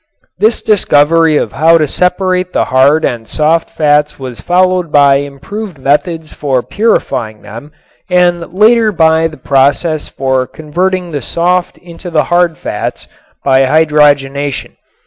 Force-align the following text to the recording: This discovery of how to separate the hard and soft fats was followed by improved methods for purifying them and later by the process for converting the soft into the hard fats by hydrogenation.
This 0.39 0.63
discovery 0.63 1.37
of 1.37 1.51
how 1.51 1.77
to 1.77 1.87
separate 1.87 2.53
the 2.53 2.65
hard 2.65 3.05
and 3.05 3.27
soft 3.27 3.69
fats 3.69 4.17
was 4.17 4.41
followed 4.41 4.91
by 4.91 5.17
improved 5.17 5.77
methods 5.77 6.33
for 6.33 6.63
purifying 6.63 7.43
them 7.43 7.71
and 8.09 8.51
later 8.51 8.91
by 8.91 9.27
the 9.27 9.37
process 9.37 10.07
for 10.07 10.47
converting 10.47 11.11
the 11.11 11.21
soft 11.21 11.77
into 11.77 12.09
the 12.09 12.23
hard 12.23 12.57
fats 12.57 13.07
by 13.43 13.59
hydrogenation. 13.67 14.75